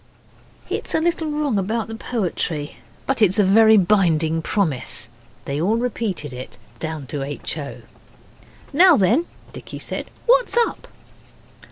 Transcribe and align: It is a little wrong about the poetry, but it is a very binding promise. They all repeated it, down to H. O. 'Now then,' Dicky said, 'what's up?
It 0.67 0.87
is 0.87 0.95
a 0.95 0.99
little 0.99 1.29
wrong 1.29 1.59
about 1.59 1.87
the 1.87 1.93
poetry, 1.93 2.77
but 3.05 3.21
it 3.21 3.27
is 3.29 3.37
a 3.37 3.43
very 3.43 3.77
binding 3.77 4.41
promise. 4.41 5.09
They 5.45 5.61
all 5.61 5.75
repeated 5.77 6.33
it, 6.33 6.57
down 6.79 7.05
to 7.05 7.21
H. 7.21 7.55
O. 7.59 7.83
'Now 8.73 8.97
then,' 8.97 9.27
Dicky 9.53 9.77
said, 9.77 10.09
'what's 10.25 10.57
up? 10.57 10.87